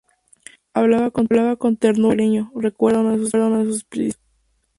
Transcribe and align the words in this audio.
Hablaba 0.73 1.11
con 1.11 1.27
ternura, 1.27 1.55
con 1.57 1.75
cariño 1.75 2.51
—recuerda 2.55 3.01
uno 3.01 3.11
de 3.11 3.17
sus 3.19 3.71
discípulos—. 3.87 4.19